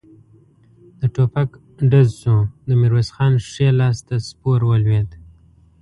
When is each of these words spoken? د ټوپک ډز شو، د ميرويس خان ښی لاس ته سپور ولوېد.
د 0.99 1.01
ټوپک 1.13 1.49
ډز 1.91 2.09
شو، 2.21 2.37
د 2.67 2.69
ميرويس 2.81 3.09
خان 3.15 3.33
ښی 3.49 3.67
لاس 3.79 3.97
ته 4.07 4.15
سپور 4.27 4.59
ولوېد. 4.65 5.09